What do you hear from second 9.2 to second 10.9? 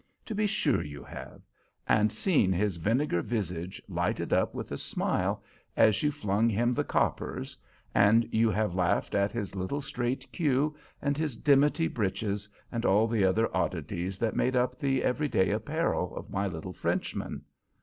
his little straight queue